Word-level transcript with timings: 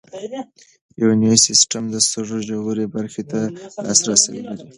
یوني 1.01 1.33
سیسټم 1.45 1.83
د 1.93 1.95
سږو 2.09 2.37
ژورې 2.47 2.85
برخې 2.95 3.23
ته 3.31 3.39
لاسرسی 3.85 4.35
لري. 4.47 4.65